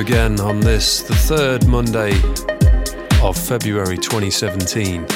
[0.00, 2.12] again on this, the third Monday
[3.22, 5.06] of February 2017.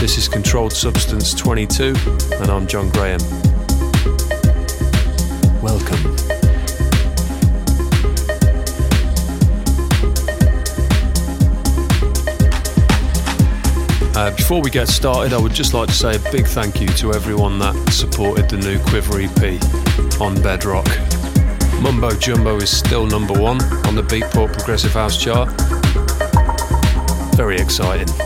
[0.00, 1.94] This is Controlled Substance 22,
[2.40, 3.20] and I'm John Graham.
[5.60, 6.33] Welcome.
[14.16, 16.86] Uh, before we get started, I would just like to say a big thank you
[16.86, 20.86] to everyone that supported the new Quivver EP on Bedrock.
[21.82, 25.50] Mumbo Jumbo is still number one on the Beatport Progressive House chart.
[27.34, 28.23] Very exciting.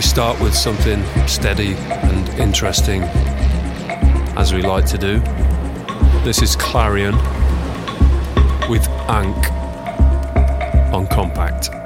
[0.00, 3.02] Start with something steady and interesting,
[4.36, 5.20] as we like to do.
[6.24, 7.14] This is Clarion
[8.68, 9.52] with Ankh
[10.92, 11.77] on Compact.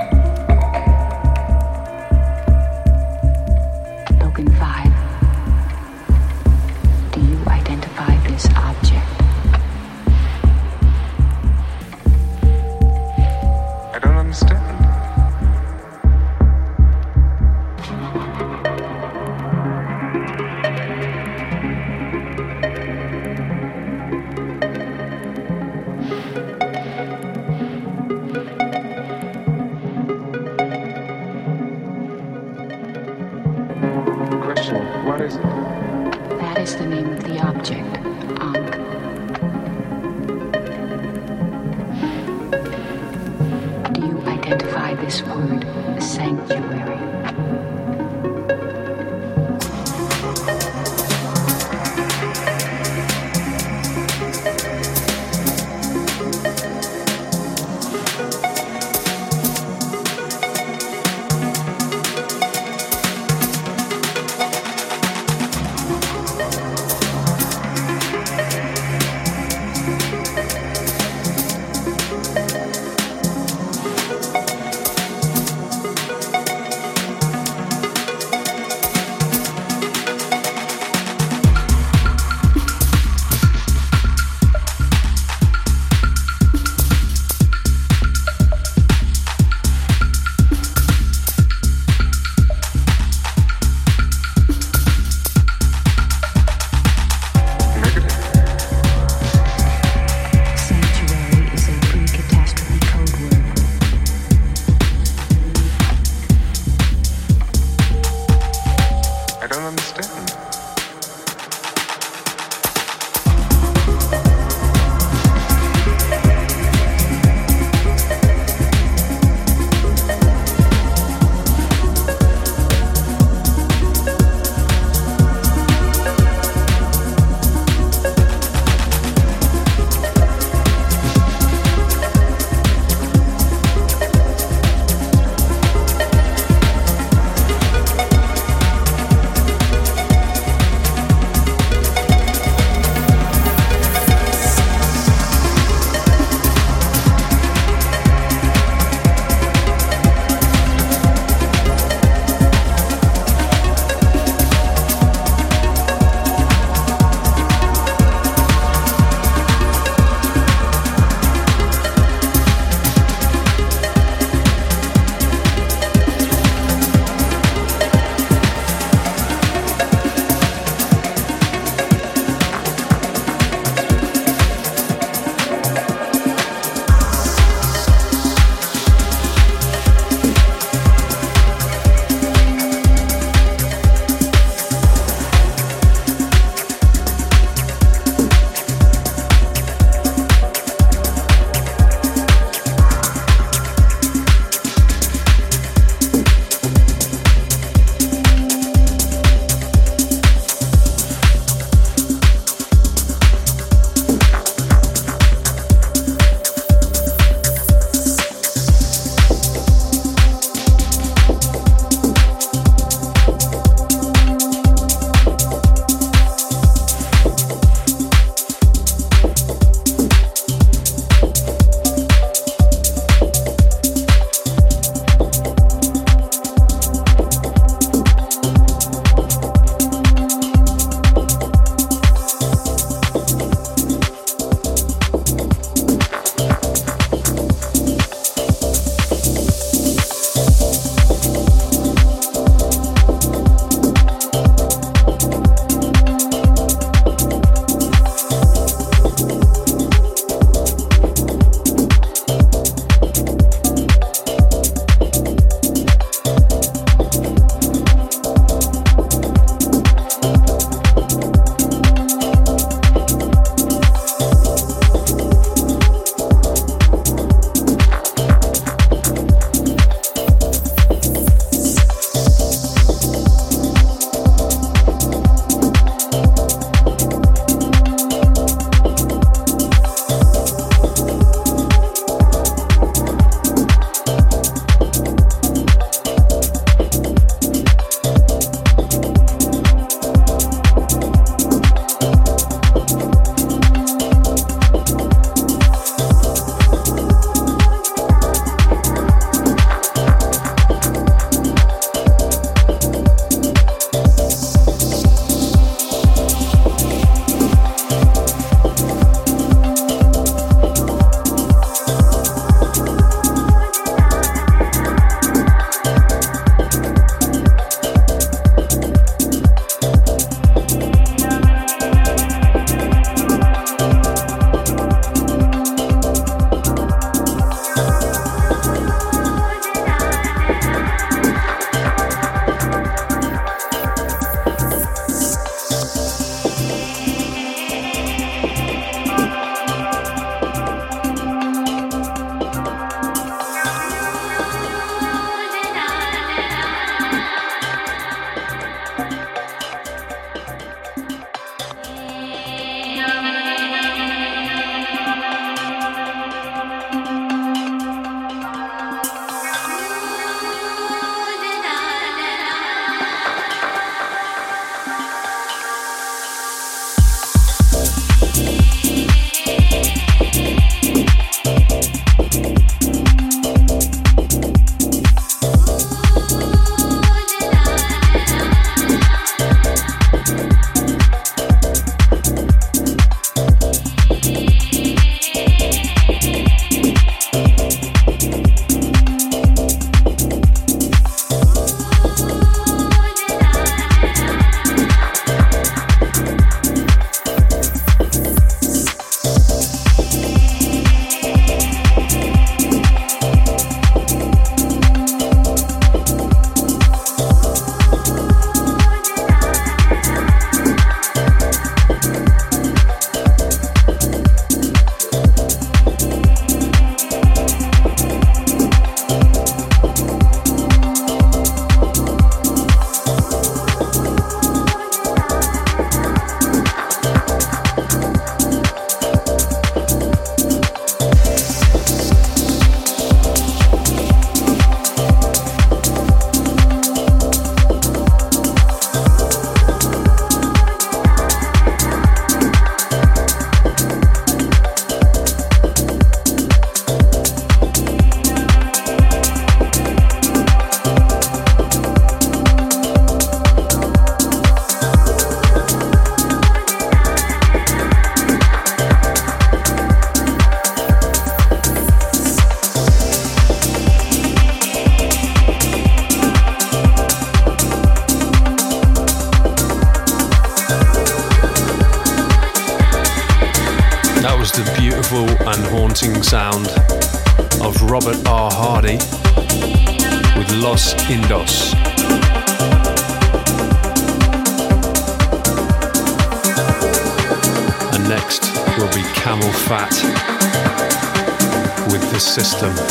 [492.33, 492.82] System.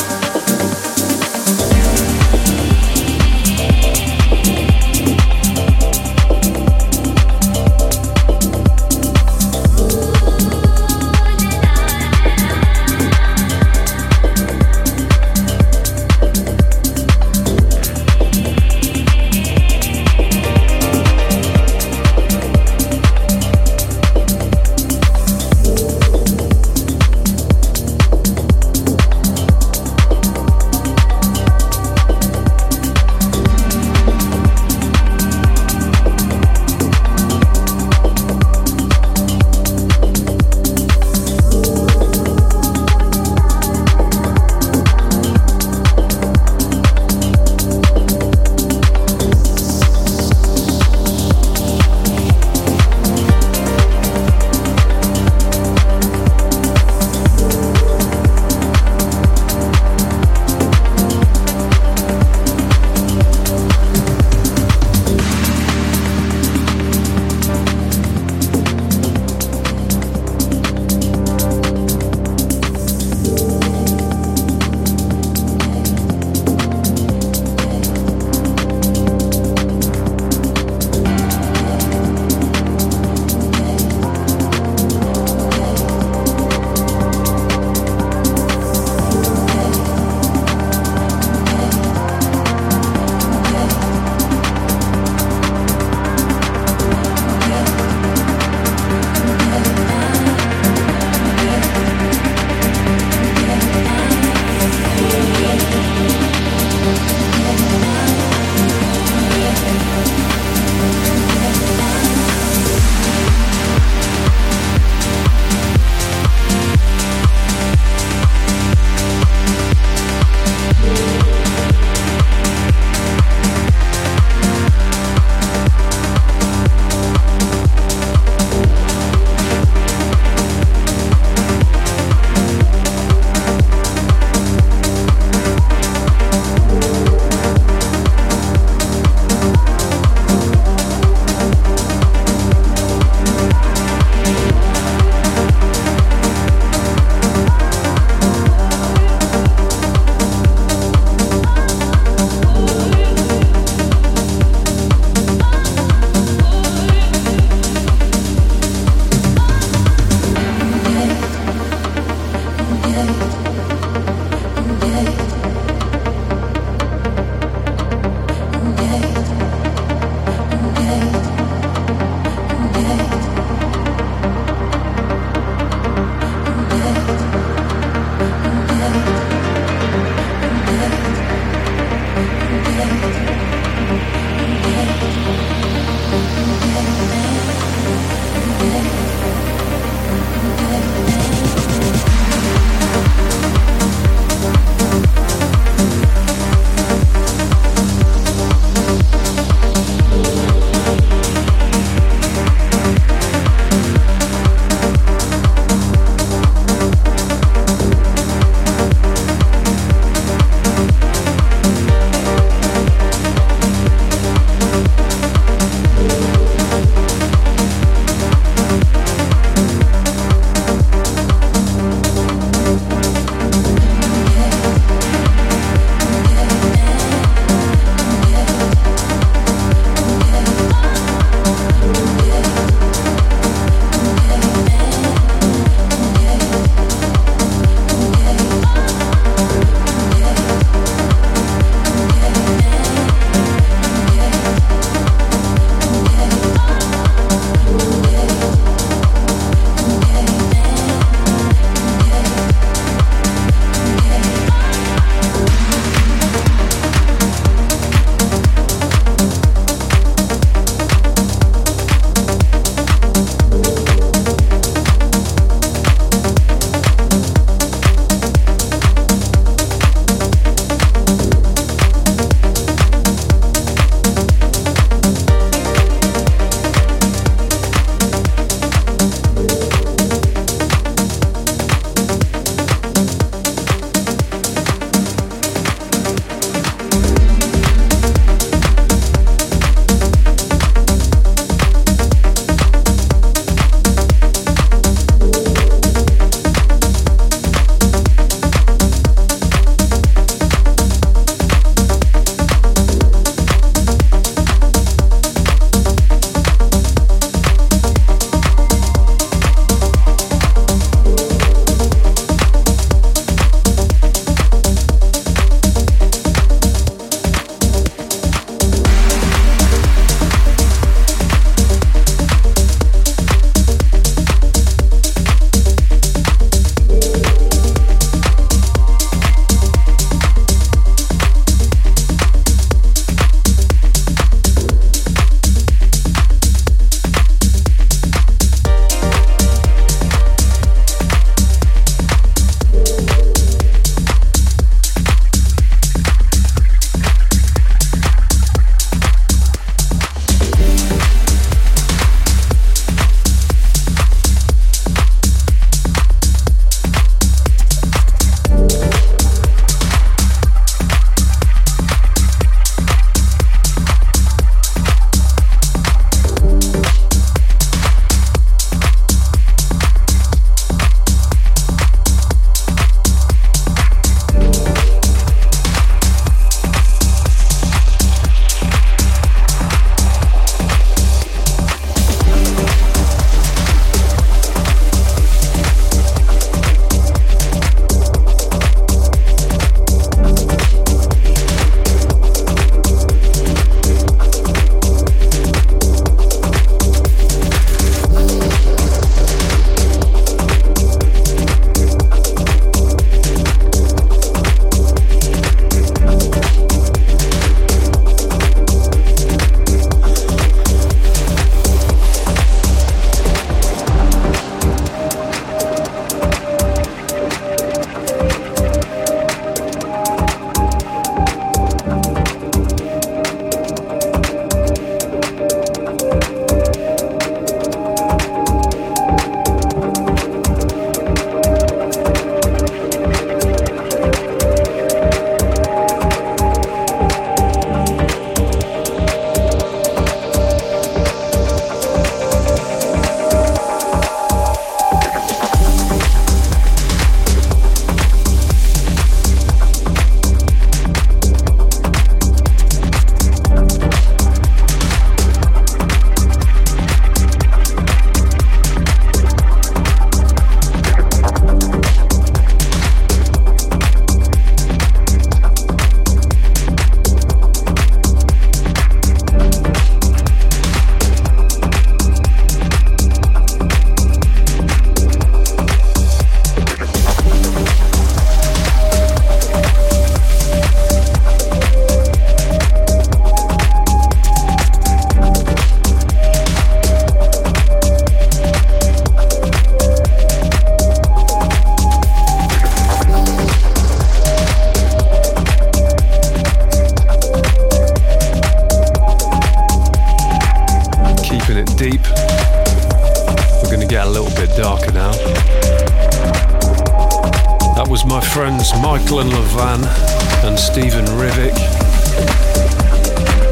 [511.42, 511.56] Rivik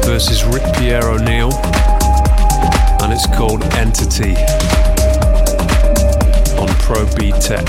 [0.04, 1.52] versus Rick Pier O'Neil,
[3.02, 4.36] and it's called Entity
[6.56, 7.66] on Pro Beat Tech.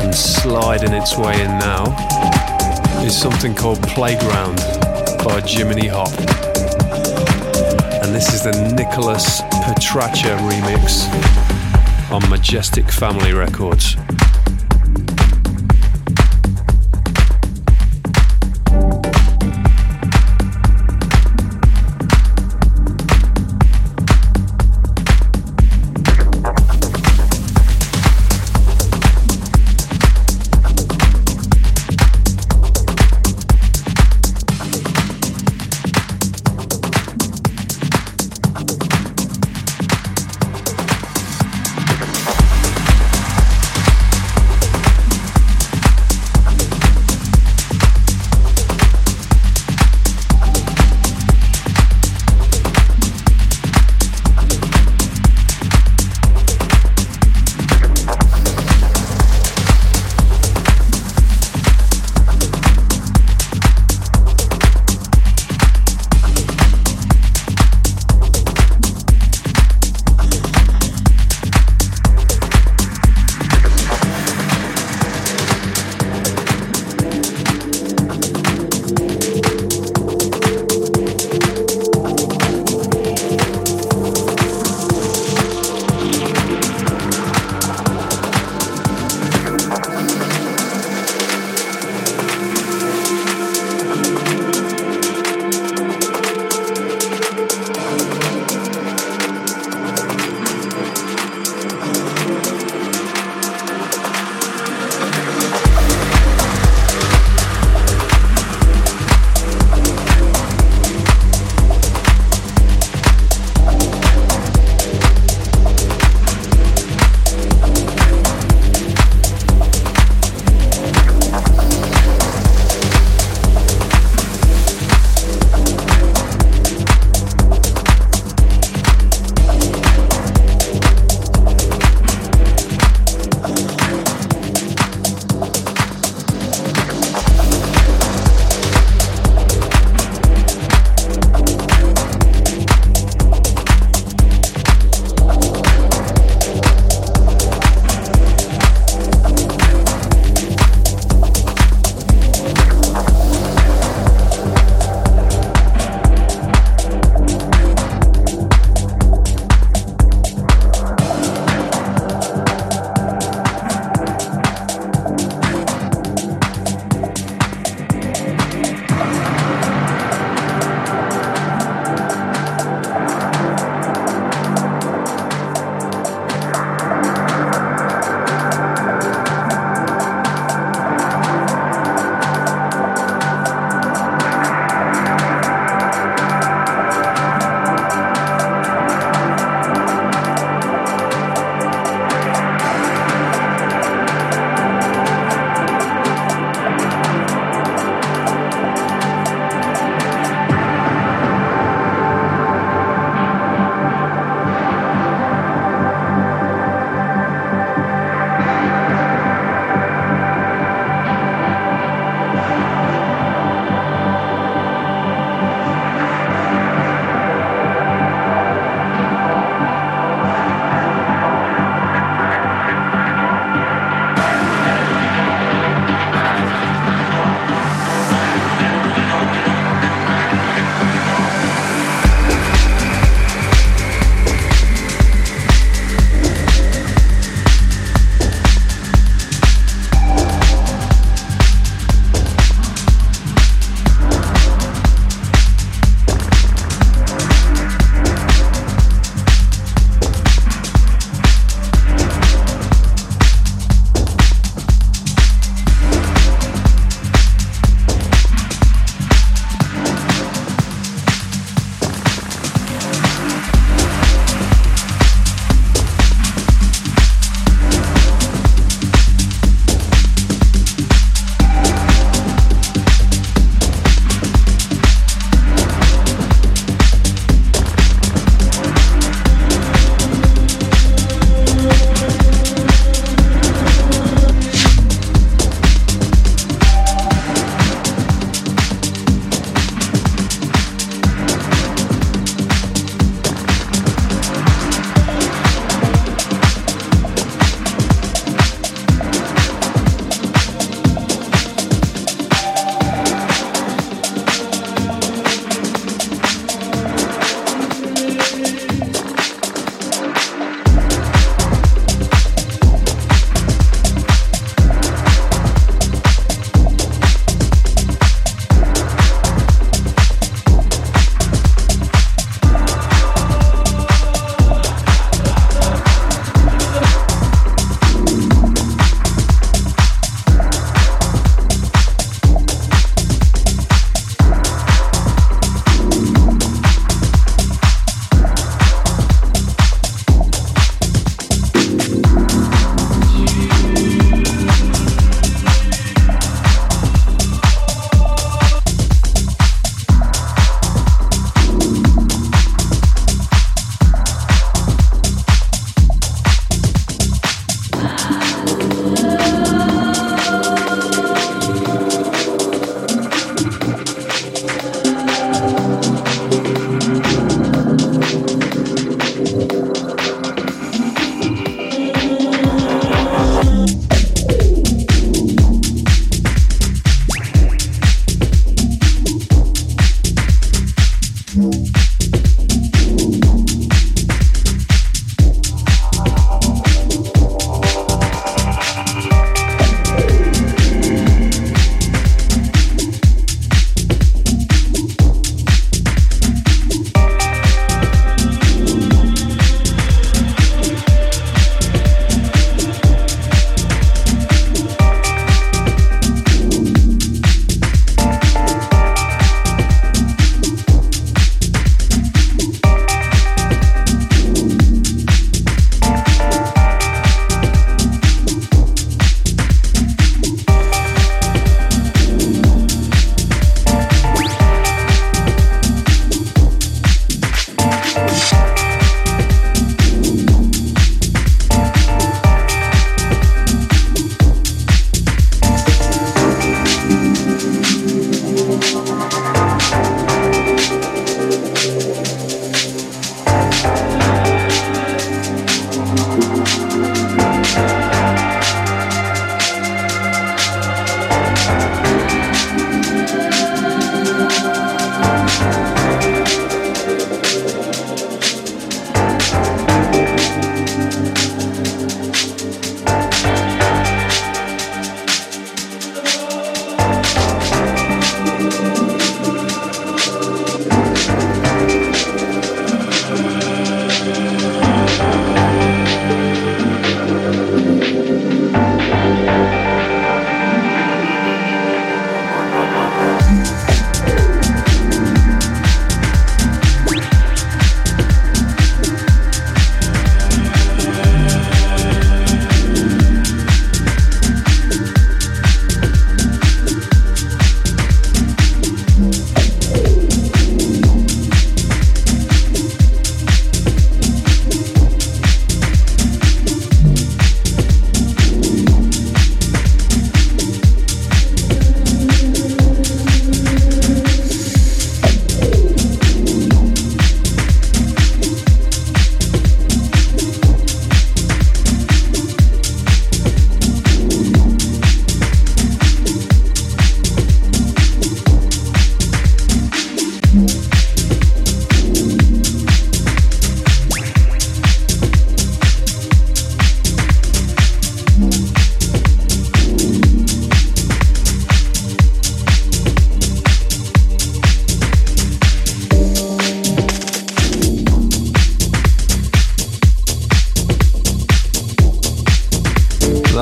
[0.00, 1.84] And sliding its way in now
[3.04, 4.56] is something called Playground
[5.22, 6.12] by Jiminy Hop
[8.08, 11.04] and this is the Nicholas Petracha remix
[12.10, 13.96] on Majestic Family Records.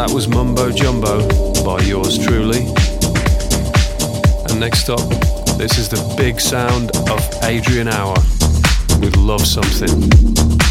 [0.07, 1.27] that was Mumbo Jumbo
[1.64, 2.66] by yours truly.
[4.49, 5.01] And next up,
[5.59, 8.14] this is the big sound of Adrian Hour
[9.01, 10.65] with Love Something.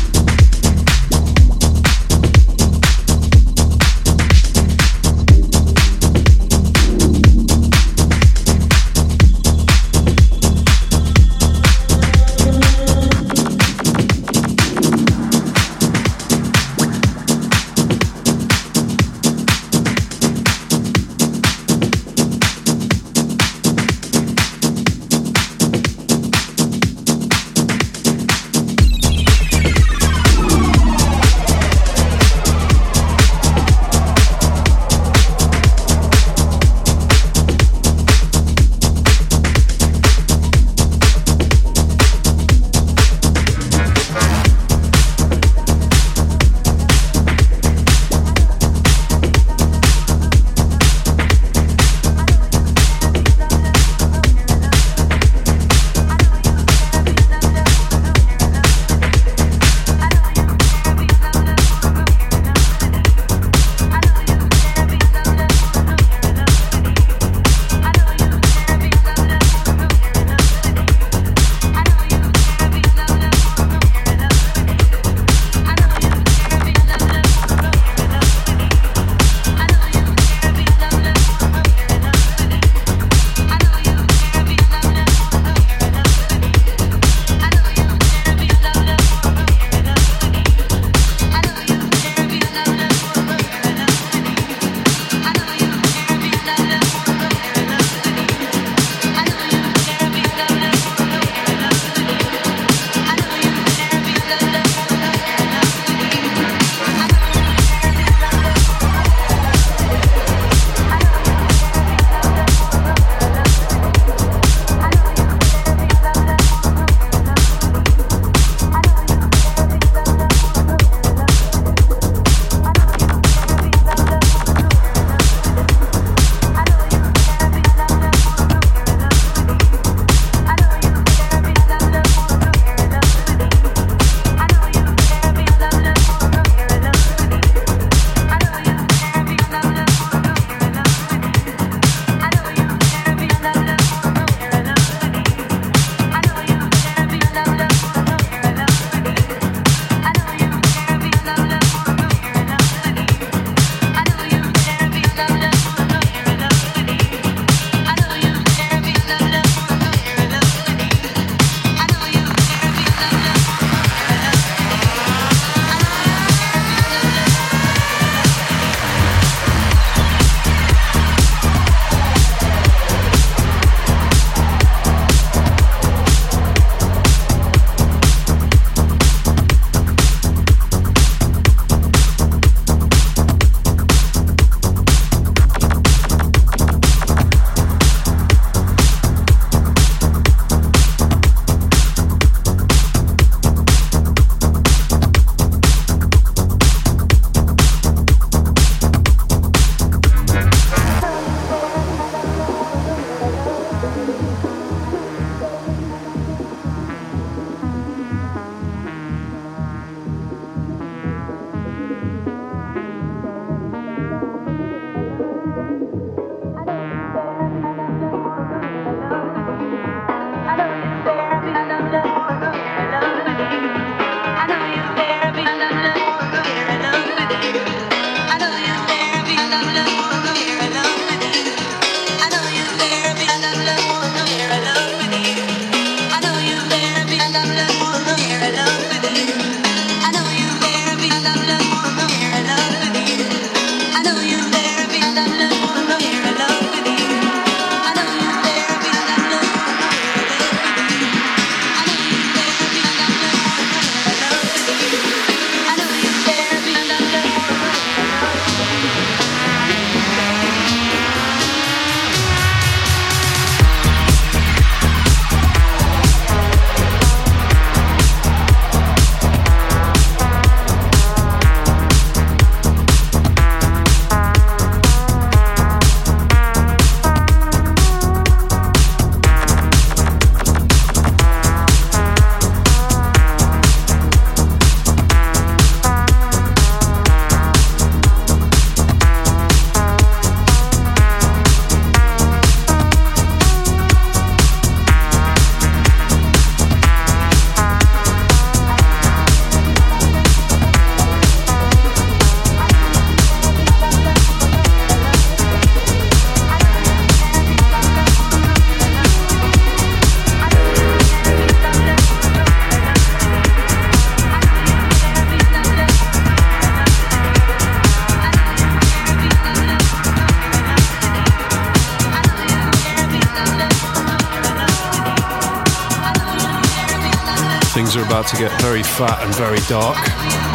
[327.75, 329.97] Things are about to get very fat and very dark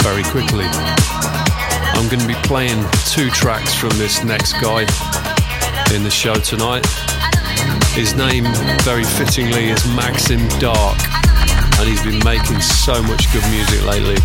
[0.02, 0.64] very quickly.
[1.92, 4.88] I'm going to be playing two tracks from this next guy
[5.94, 6.86] in the show tonight.
[7.92, 8.44] His name,
[8.84, 10.96] very fittingly, is Maxim Dark,
[11.78, 14.16] and he's been making so much good music lately.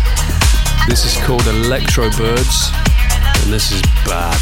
[0.88, 2.70] This is called Electro Birds,
[3.44, 4.40] and this is bad.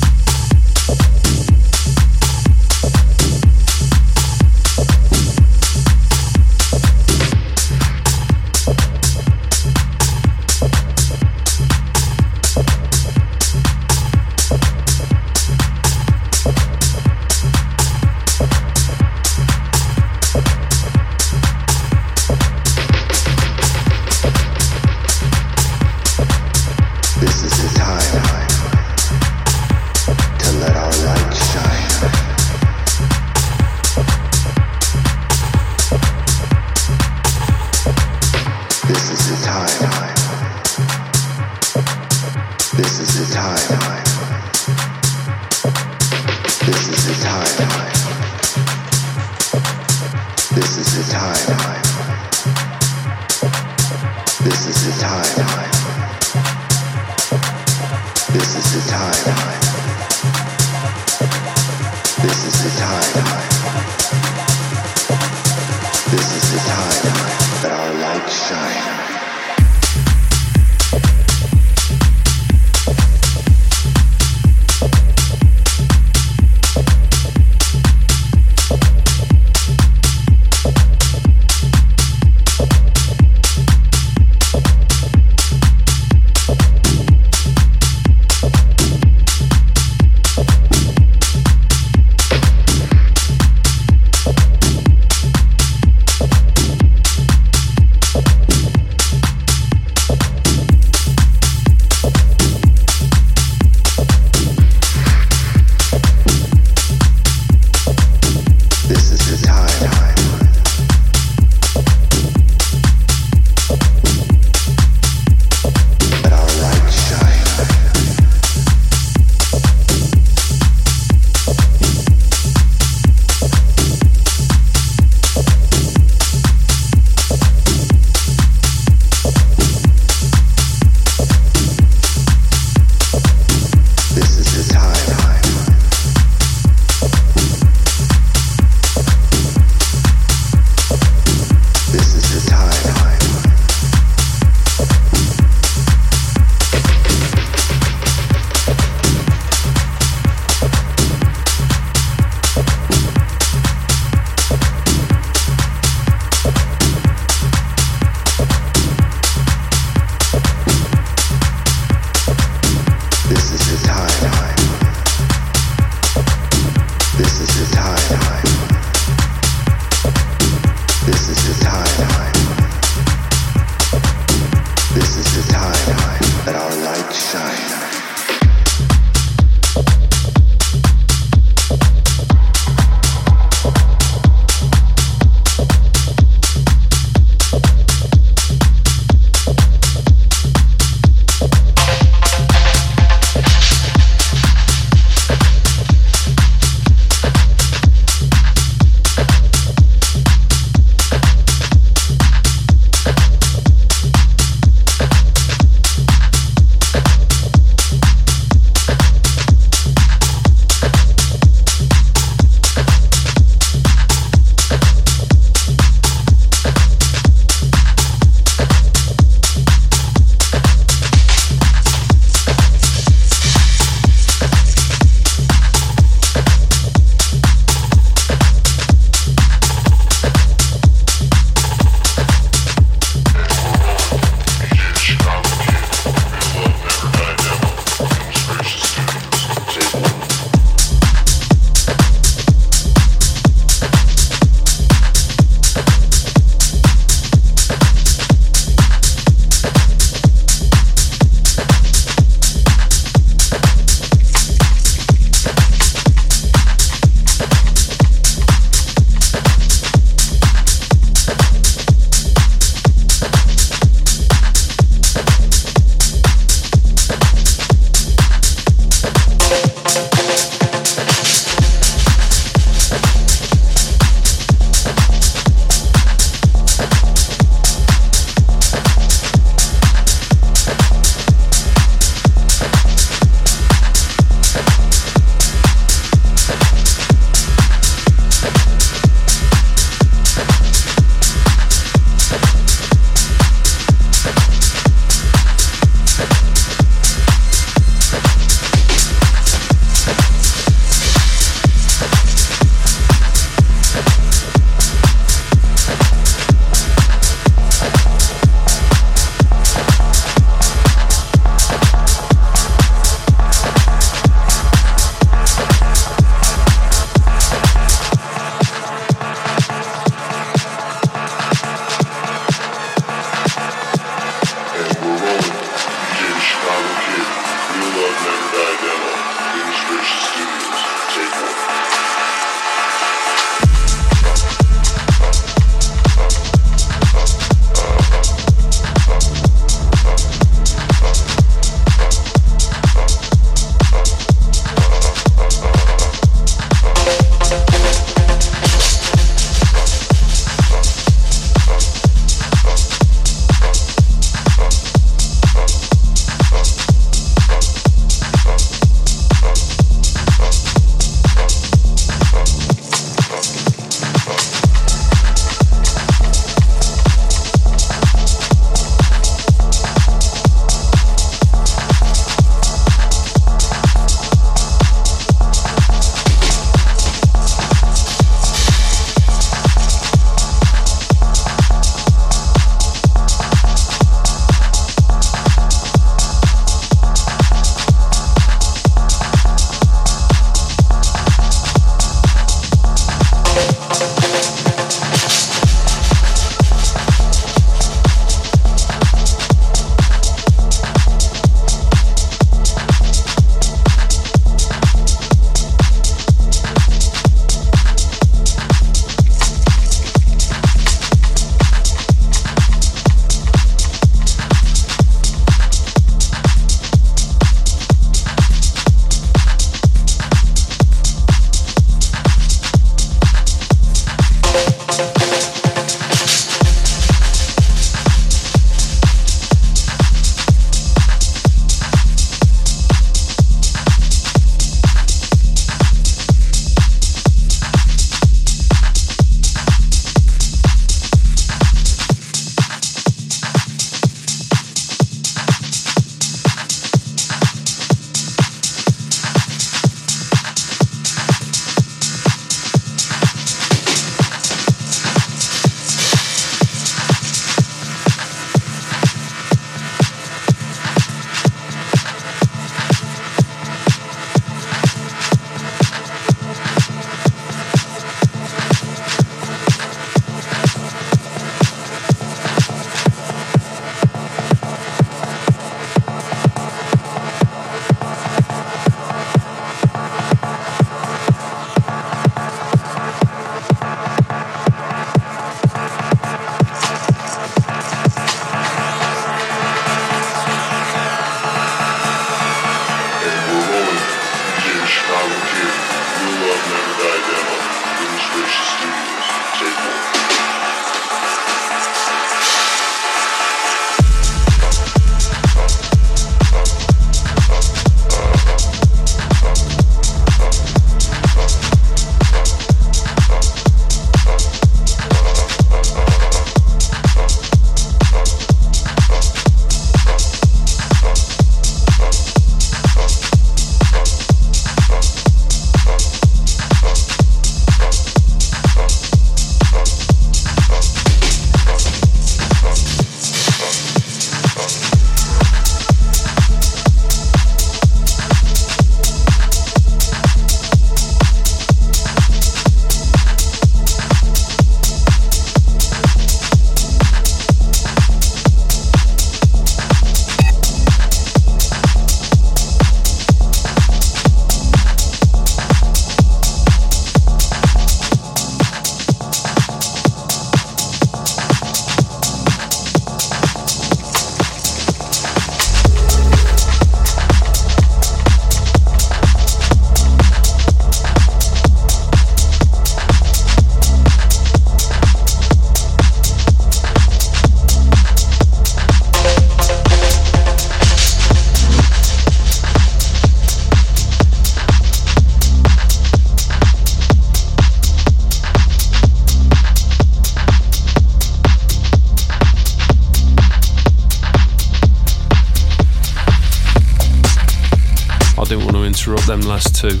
[599.78, 600.00] Two.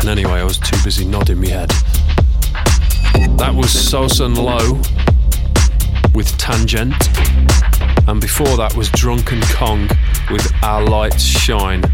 [0.00, 1.70] And anyway, I was too busy nodding my head.
[3.38, 4.82] That was Sosun Low
[6.14, 6.94] with Tangent.
[8.06, 9.88] And before that was Drunken Kong
[10.30, 11.84] with Our Lights Shine.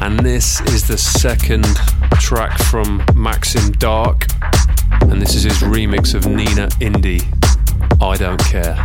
[0.00, 1.64] And this is the second
[2.20, 4.26] track from Maxim Dark.
[5.00, 7.24] And this is his remix of Nina Indie.
[8.00, 8.84] I don't care.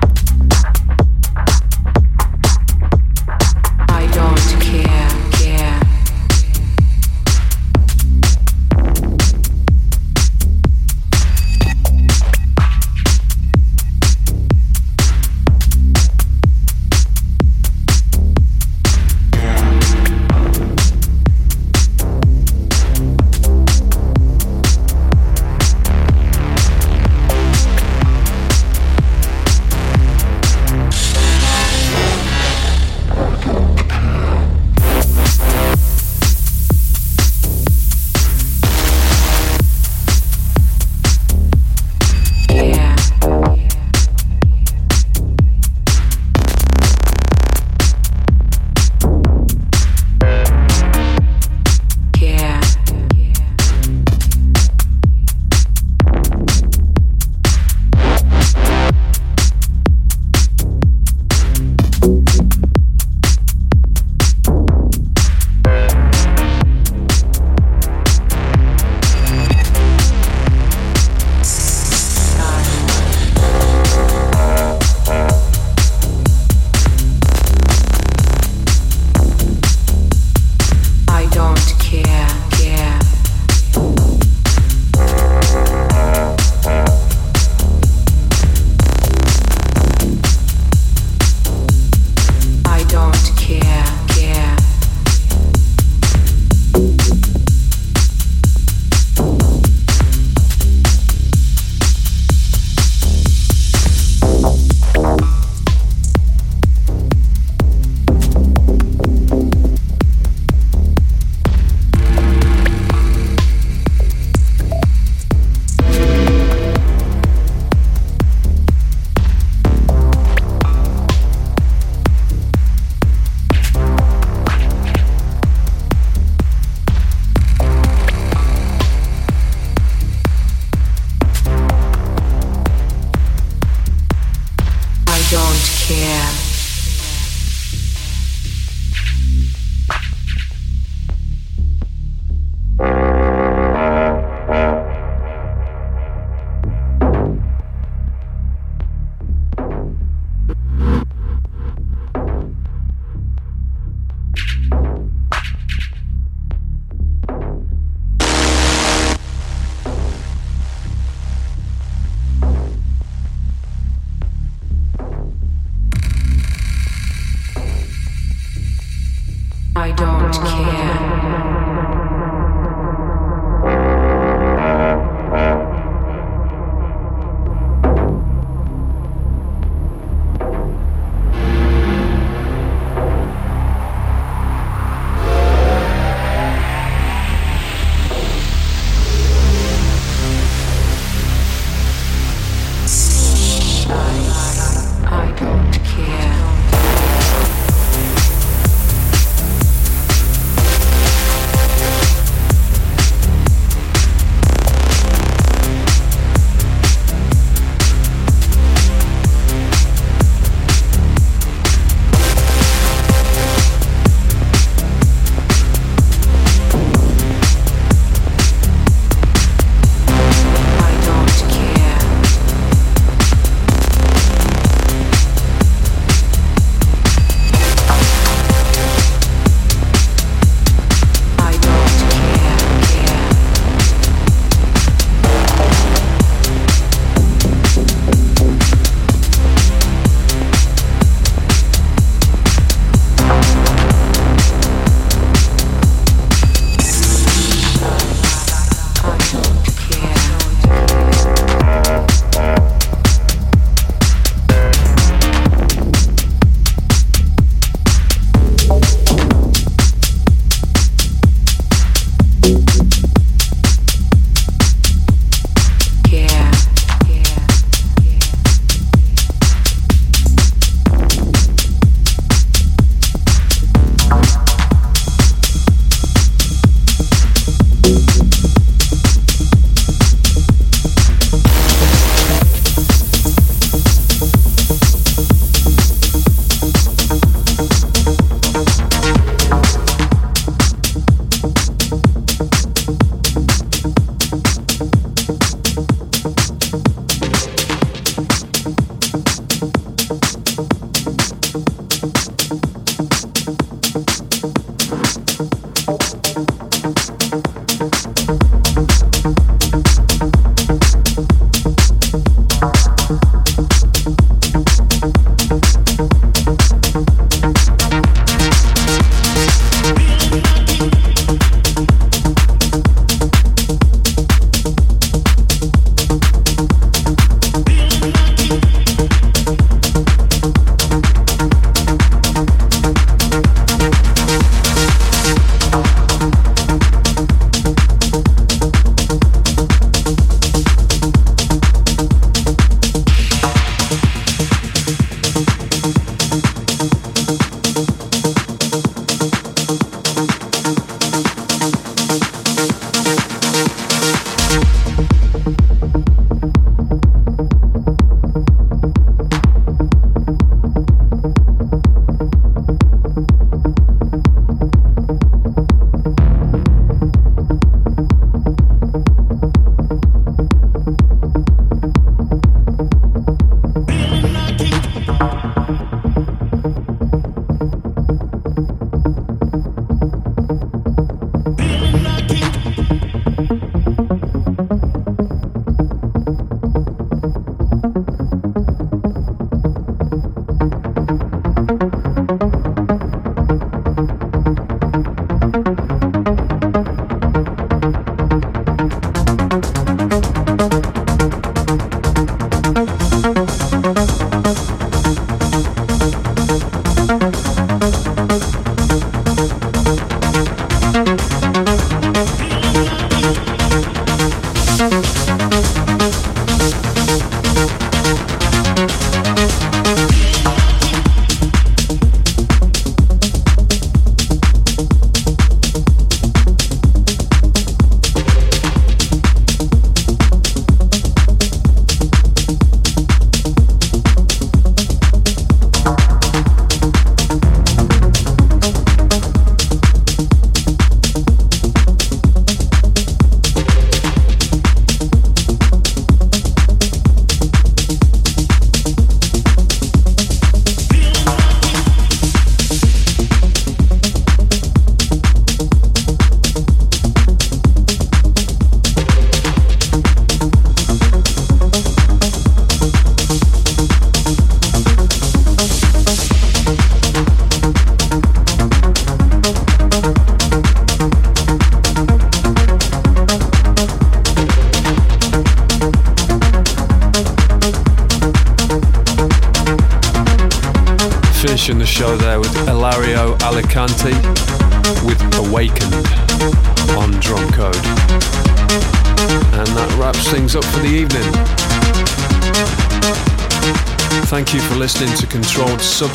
[169.81, 171.50] I don't care.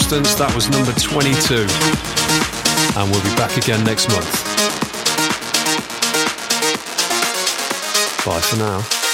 [0.07, 0.37] Substance.
[0.37, 1.67] That was number 22.
[2.97, 4.31] And we'll be back again next month.
[8.25, 9.06] Bye for now.